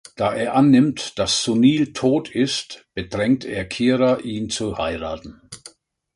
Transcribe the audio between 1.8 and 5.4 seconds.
tot ist, bedrängt er Kira, ihn zu heiraten.